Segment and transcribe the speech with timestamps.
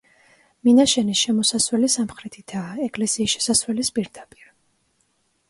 [0.67, 4.51] მინაშენის შესასვლელი სამხრეთითაა, ეკლესიის შესასვლელის პირდაპირ.